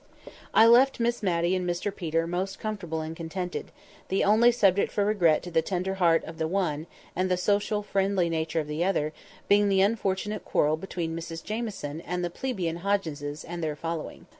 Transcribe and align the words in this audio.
I 0.51 0.65
left 0.65 0.99
Miss 0.99 1.21
Matty 1.21 1.55
and 1.55 1.69
Mr 1.69 1.95
Peter 1.95 2.25
most 2.25 2.57
comfortable 2.57 3.01
and 3.01 3.15
contented; 3.15 3.71
the 4.07 4.23
only 4.23 4.51
subject 4.51 4.91
for 4.91 5.05
regret 5.05 5.43
to 5.43 5.51
the 5.51 5.61
tender 5.61 5.93
heart 5.93 6.23
of 6.23 6.39
the 6.39 6.47
one, 6.47 6.87
and 7.15 7.29
the 7.29 7.37
social 7.37 7.83
friendly 7.83 8.27
nature 8.27 8.59
of 8.59 8.65
the 8.67 8.83
other, 8.83 9.13
being 9.47 9.69
the 9.69 9.81
unfortunate 9.81 10.43
quarrel 10.43 10.75
between 10.75 11.15
Mrs 11.15 11.43
Jamieson 11.43 12.01
and 12.01 12.25
the 12.25 12.31
plebeian 12.31 12.77
Hogginses 12.79 13.45
and 13.47 13.61
their 13.63 13.75
following. 13.75 14.25